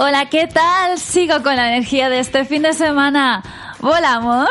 [0.00, 0.96] Hola, ¿qué tal?
[0.96, 3.42] Sigo con la energía de este fin de semana.
[3.80, 4.48] ¿Volamos?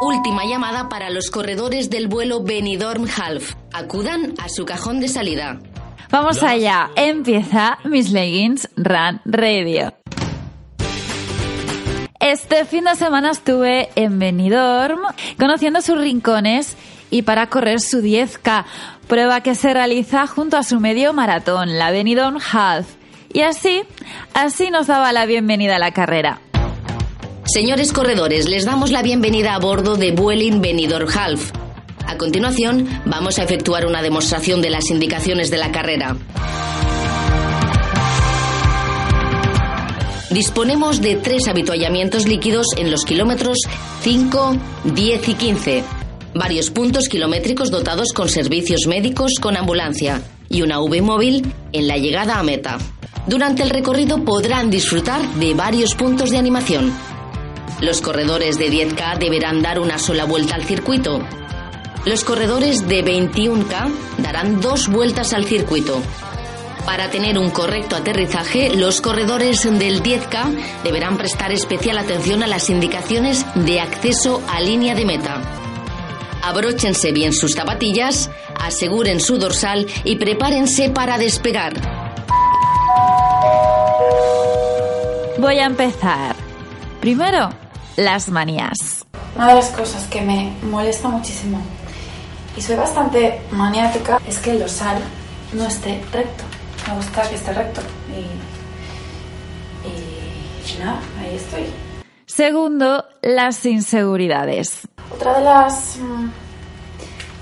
[0.00, 3.54] Última llamada para los corredores del vuelo Benidorm Half.
[3.72, 5.60] Acudan a su cajón de salida.
[6.10, 6.90] Vamos allá.
[6.96, 9.97] Empieza Miss Leggings Run Radio.
[12.30, 15.00] Este fin de semana estuve en Benidorm
[15.38, 16.76] conociendo sus rincones
[17.10, 18.66] y para correr su 10K,
[19.06, 22.86] prueba que se realiza junto a su medio maratón, la Benidorm Half.
[23.32, 23.80] Y así,
[24.34, 26.42] así nos daba la bienvenida a la carrera.
[27.46, 31.52] Señores corredores, les damos la bienvenida a bordo de Vueling Benidorm Half.
[32.06, 36.14] A continuación, vamos a efectuar una demostración de las indicaciones de la carrera.
[40.30, 43.56] Disponemos de tres habituallamientos líquidos en los kilómetros
[44.02, 45.84] 5, 10 y 15.
[46.34, 50.20] Varios puntos kilométricos dotados con servicios médicos con ambulancia
[50.50, 52.76] y una V móvil en la llegada a meta.
[53.26, 56.92] Durante el recorrido podrán disfrutar de varios puntos de animación.
[57.80, 61.20] Los corredores de 10K deberán dar una sola vuelta al circuito.
[62.04, 66.02] Los corredores de 21K darán dos vueltas al circuito.
[66.88, 72.70] Para tener un correcto aterrizaje, los corredores del 10K deberán prestar especial atención a las
[72.70, 75.42] indicaciones de acceso a línea de meta.
[76.42, 81.74] Abróchense bien sus zapatillas, aseguren su dorsal y prepárense para despegar.
[85.36, 86.34] Voy a empezar.
[87.02, 87.50] Primero,
[87.96, 89.04] las manías.
[89.36, 91.60] Una de las cosas que me molesta muchísimo
[92.56, 94.96] y soy bastante maniática es que el dorsal
[95.52, 96.57] no esté recto.
[96.88, 98.24] Me gusta que esté recto y,
[100.72, 101.66] y nada, ahí estoy.
[102.24, 104.88] Segundo, las inseguridades.
[105.12, 106.30] Otra de las mm,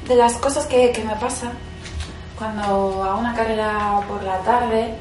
[0.09, 1.53] de las cosas que, que me pasa
[2.37, 2.63] cuando
[3.05, 4.95] hago una carrera por la tarde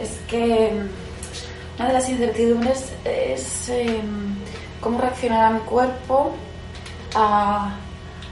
[0.00, 4.00] es que mm, una de las incertidumbres es eh,
[4.80, 6.34] cómo reaccionará mi cuerpo
[7.14, 7.74] a,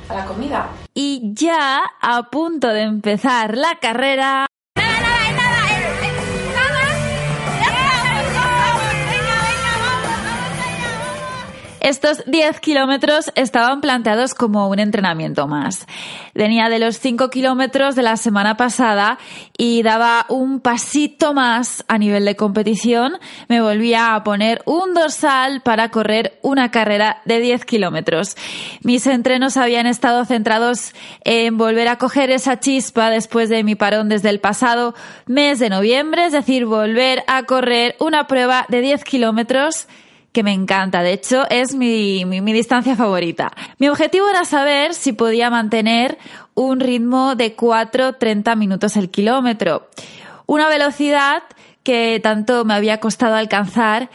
[0.09, 0.69] a la comida.
[0.95, 4.48] Y ya a punto de empezar la carrera.
[11.81, 15.87] Estos 10 kilómetros estaban planteados como un entrenamiento más.
[16.35, 19.19] Venía de los 5 kilómetros de la semana pasada
[19.57, 23.19] y daba un pasito más a nivel de competición.
[23.49, 28.37] Me volvía a poner un dorsal para correr una carrera de 10 kilómetros.
[28.83, 34.09] Mis entrenos habían estado centrados en volver a coger esa chispa después de mi parón
[34.09, 34.95] desde el pasado
[35.27, 39.87] mes de noviembre, es decir, volver a correr una prueba de 10 kilómetros
[40.39, 41.03] que me encanta.
[41.03, 43.51] De hecho, es mi, mi, mi, distancia favorita.
[43.79, 46.17] Mi objetivo era saber si podía mantener
[46.55, 49.89] un ritmo de 4.30 minutos el kilómetro.
[50.47, 51.43] Una velocidad
[51.83, 54.11] que tanto me había costado alcanzar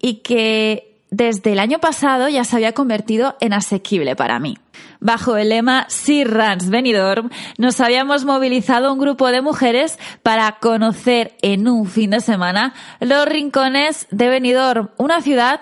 [0.00, 4.58] y que desde el año pasado ya se había convertido en asequible para mí.
[5.00, 11.36] Bajo el lema Sea Runs Benidorm, nos habíamos movilizado un grupo de mujeres para conocer
[11.42, 15.60] en un fin de semana los rincones de Benidorm, una ciudad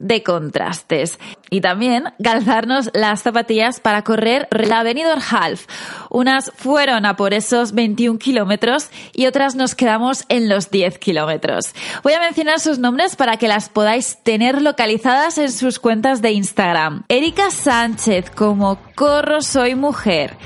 [0.00, 1.20] de contrastes.
[1.50, 5.66] Y también calzarnos las zapatillas para correr la Benidorm Half.
[6.08, 11.74] Unas fueron a por esos 21 kilómetros y otras nos quedamos en los 10 kilómetros.
[12.02, 16.32] Voy a mencionar sus nombres para que las podáis tener localizadas en sus cuentas de
[16.32, 17.04] Instagram.
[17.08, 20.36] Erika Sánchez como Corro Soy Mujer.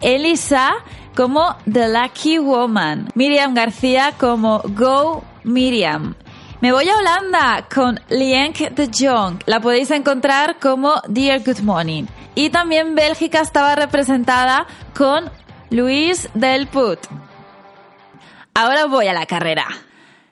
[0.00, 0.72] Elisa
[1.14, 3.08] como The Lucky Woman.
[3.14, 6.14] Miriam García como Go Miriam.
[6.62, 9.42] Me voy a Holanda con Lienk de Jong.
[9.46, 12.04] La podéis encontrar como Dear Good Morning.
[12.36, 15.28] Y también Bélgica estaba representada con
[15.70, 17.00] Luis Del Put.
[18.54, 19.66] Ahora voy a la carrera.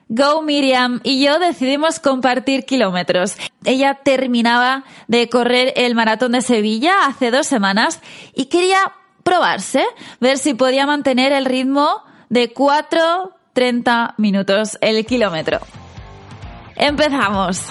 [0.07, 3.35] Go Miriam y yo decidimos compartir kilómetros.
[3.65, 7.99] Ella terminaba de correr el maratón de Sevilla hace dos semanas
[8.33, 9.83] y quería comprobarse,
[10.21, 15.59] ver si podía mantener el ritmo de 4.30 minutos el kilómetro.
[16.81, 17.61] Empezamos.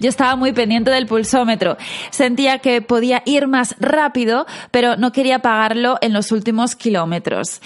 [0.00, 1.76] Yo estaba muy pendiente del pulsómetro.
[2.10, 7.60] Sentía que podía ir más rápido, pero no quería pagarlo en los últimos kilómetros.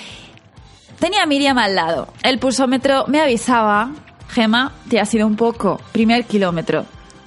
[0.99, 2.09] Tenía a Miriam al lado.
[2.25, 3.93] El pulsómetro me avisaba,
[4.29, 5.81] Gema, te ha sido un poco.
[5.93, 6.85] Primer kilómetro.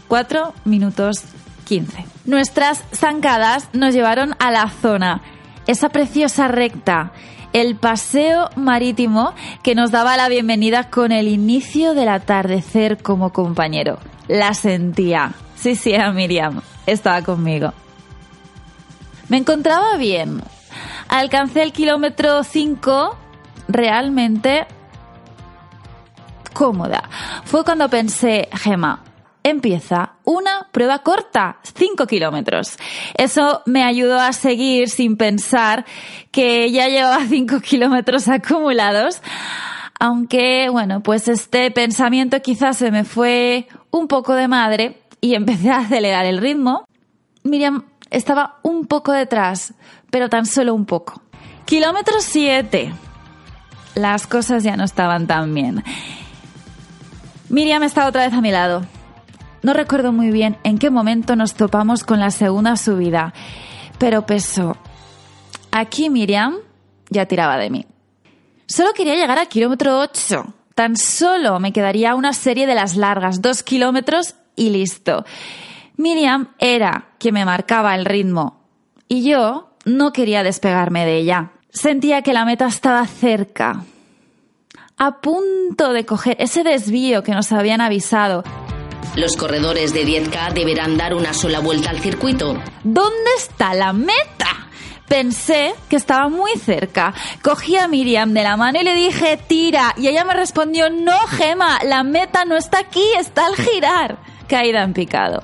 [0.10, 1.24] 4 minutos
[1.66, 2.06] 15.
[2.26, 5.22] Nuestras zancadas nos llevaron a la zona.
[5.66, 7.14] Esa preciosa recta
[7.54, 14.00] el paseo marítimo que nos daba la bienvenida con el inicio del atardecer como compañero.
[14.28, 15.34] La sentía.
[15.56, 16.62] Sí, sí, a Miriam.
[16.86, 17.74] Estaba conmigo.
[19.28, 20.42] Me encontraba bien.
[21.08, 23.18] Alcancé el kilómetro 5
[23.68, 24.68] realmente
[26.54, 27.10] cómoda.
[27.46, 29.02] Fue cuando pensé, Gema,
[29.44, 32.78] empieza una prueba corta, 5 kilómetros.
[33.16, 35.86] Eso me ayudó a seguir sin pensar
[36.32, 39.22] que ya llevaba 5 kilómetros acumulados.
[40.00, 45.72] Aunque, bueno, pues este pensamiento quizás se me fue un poco de madre y empecé
[45.72, 46.86] a acelerar el ritmo.
[47.44, 49.74] Miriam estaba un poco detrás,
[50.10, 51.22] pero tan solo un poco.
[51.66, 52.94] Kilómetro 7.
[53.96, 55.84] Las cosas ya no estaban tan bien.
[57.50, 58.86] Miriam estaba otra vez a mi lado.
[59.62, 63.34] No recuerdo muy bien en qué momento nos topamos con la segunda subida,
[63.98, 64.78] pero pesó.
[65.72, 66.56] Aquí Miriam
[67.10, 67.86] ya tiraba de mí.
[68.66, 70.54] Solo quería llegar al kilómetro 8.
[70.76, 75.26] Tan solo me quedaría una serie de las largas, dos kilómetros y listo.
[75.98, 78.62] Miriam era quien me marcaba el ritmo
[79.08, 81.52] y yo no quería despegarme de ella.
[81.72, 83.84] Sentía que la meta estaba cerca,
[84.98, 88.44] a punto de coger ese desvío que nos habían avisado.
[89.20, 92.54] Los corredores de 10K deberán dar una sola vuelta al circuito.
[92.86, 94.70] ¿Dónde está la meta?
[95.10, 97.14] Pensé que estaba muy cerca.
[97.44, 99.94] Cogí a Miriam de la mano y le dije, tira.
[99.98, 104.20] Y ella me respondió, no, Gema, la meta no está aquí, está al girar.
[104.48, 105.44] Caída en picado.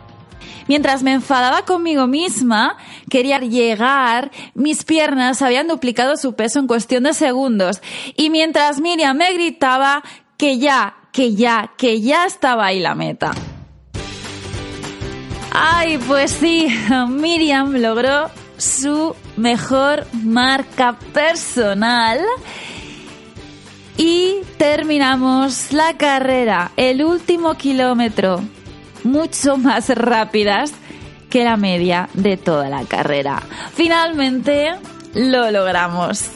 [0.70, 2.78] Mientras me enfadaba conmigo misma,
[3.10, 7.82] quería llegar, mis piernas habían duplicado su peso en cuestión de segundos.
[8.16, 10.02] Y mientras Miriam me gritaba
[10.38, 13.34] que ya, que ya, que ya estaba ahí la meta.
[15.58, 16.68] Ay, pues sí,
[17.08, 22.20] Miriam logró su mejor marca personal
[23.96, 28.42] y terminamos la carrera, el último kilómetro,
[29.06, 30.74] mucho más rápidas
[31.30, 33.42] que la media de toda la carrera.
[33.74, 34.74] Finalmente
[35.14, 36.32] lo logramos.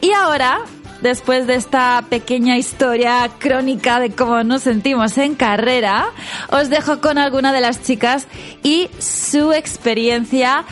[0.00, 0.60] Y ahora
[1.04, 6.06] después de esta pequeña historia crónica de cómo nos sentimos en carrera,
[6.50, 8.26] os dejo con alguna de las chicas
[8.62, 10.64] y su experiencia.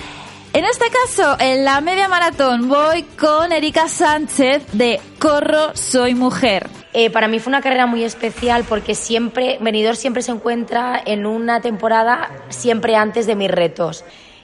[0.54, 6.66] En este caso, en la media maratón voy con Erika Sánchez de Corro Soy Mujer.
[6.94, 11.26] Eh, para mí fue una carrera muy especial porque siempre, Venidor siempre se encuentra en
[11.26, 14.02] una temporada siempre antes de mis retos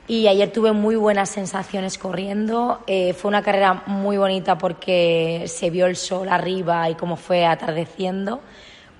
[0.09, 2.81] y ayer tuve muy buenas sensaciones corriendo.
[2.87, 7.45] Eh, fue una carrera muy bonita porque se vio el sol arriba y cómo fue
[7.45, 8.41] atardeciendo,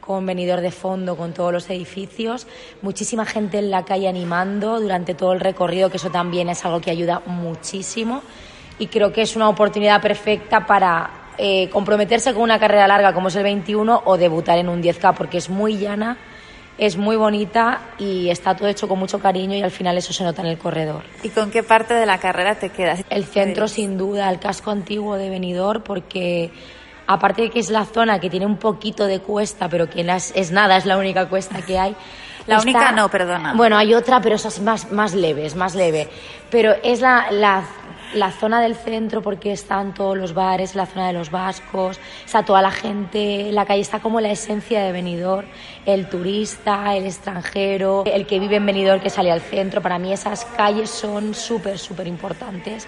[0.03, 2.47] con venidor de fondo, con todos los edificios,
[2.83, 6.81] muchísima gente en la calle animando durante todo el recorrido, que eso también es algo
[6.81, 8.23] que ayuda muchísimo
[8.79, 13.29] y creo que es una oportunidad perfecta para eh, comprometerse con una carrera larga como
[13.29, 16.17] es el 21 o debutar en un 10K porque es muy llana
[16.79, 20.23] es muy bonita y está todo hecho con mucho cariño y al final eso se
[20.23, 21.03] nota en el corredor.
[21.23, 23.05] ¿Y con qué parte de la carrera te quedas?
[23.11, 26.53] El centro sin duda, el casco antiguo de Benidorm porque
[27.09, 30.53] aparte de que es la zona que tiene un poquito de cuesta, pero que es,
[30.53, 31.97] nada, es la única cuesta que hay.
[32.47, 33.53] La única no, perdona.
[33.55, 36.09] Bueno, hay otra, pero esa es más, más leve, es más leve.
[36.51, 37.63] Pero es la, la
[38.15, 42.45] la zona del centro porque están todos los bares, la zona de los vascos, está
[42.45, 45.47] toda la gente, la calle está como la esencia de Benidorm,
[45.87, 50.13] el turista, el extranjero, el que vive en Benidorm que sale al centro, para mí
[50.13, 52.87] esas calles son súper, súper importantes.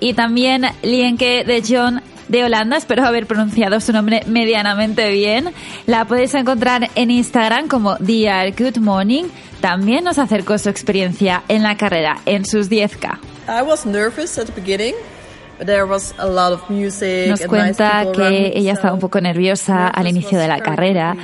[0.00, 5.52] Y también Lienke de John de Holanda, espero haber pronunciado su nombre medianamente bien.
[5.86, 9.24] La podéis encontrar en Instagram como Dear Good Morning.
[9.60, 13.18] También nos acercó su experiencia en la carrera, en sus 10K.
[13.48, 14.94] I was nervous at the beginning.
[17.28, 21.16] Nos cuenta que ella estaba un poco nerviosa al inicio de la carrera.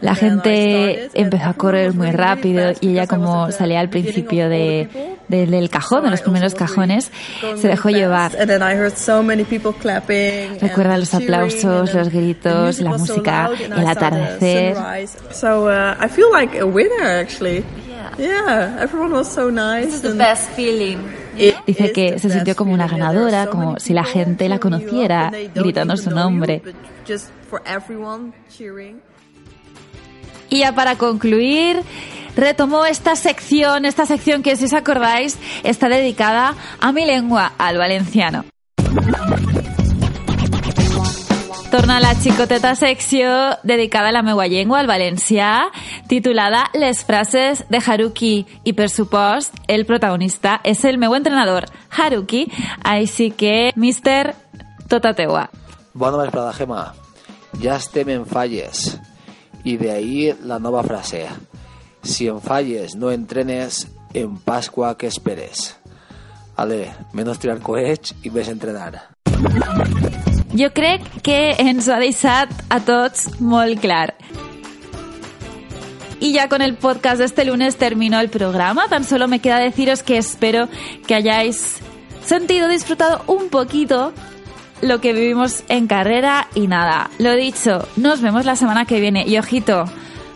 [0.00, 4.88] La gente empezó a correr muy rápido y ella como salía al principio de,
[5.28, 7.10] del cajón, de los primeros cajones,
[7.56, 8.32] se dejó llevar.
[10.60, 14.76] Recuerda los aplausos, los gritos, la música, el atardecer.
[18.18, 19.86] Yeah, everyone was so nice.
[19.86, 21.25] This is the best feeling.
[21.38, 25.96] It Dice que se sintió como una ganadora, como si la gente la conociera, gritando
[25.96, 26.62] su nombre.
[30.48, 31.82] Y ya para concluir,
[32.36, 37.78] retomó esta sección, esta sección que si os acordáis está dedicada a mi lengua, al
[37.78, 38.44] valenciano.
[41.76, 43.28] Torna la xicoteta secció
[43.62, 45.68] dedicada a la meua llengua, al valencià,
[46.08, 48.46] titulada Les frases de Haruki.
[48.64, 52.46] I, per supost, el protagonista és el meu entrenador, Haruki.
[52.80, 54.32] Així que, mister,
[54.88, 55.50] tota teua.
[55.92, 56.94] Bona vesprada, Gemma.
[57.60, 58.96] Ja estem en falles.
[59.62, 61.26] I de ahí la nova frase.
[62.00, 65.76] Si en falles no entrenes, en Pasqua que esperes.
[66.56, 69.10] Ale, menos tirar coets i més entrenar.
[70.56, 74.14] Jo crec que ens ho ha a tots molt clar.
[76.18, 78.88] Y ya con el podcast de este lunes terminó el programa.
[78.88, 80.68] Tan solo me queda deciros que espero
[81.06, 81.76] que hayáis
[82.24, 84.14] sentido, disfrutado un poquito
[84.80, 87.10] lo que vivimos en carrera y nada.
[87.18, 89.26] Lo dicho, nos vemos la semana que viene.
[89.26, 89.84] Y ojito,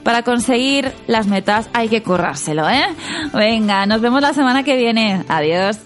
[0.02, 2.84] para conseguir las metas hay que currárselo, ¿eh?
[3.32, 5.24] Venga, nos vemos la semana que viene.
[5.28, 5.78] Adiós.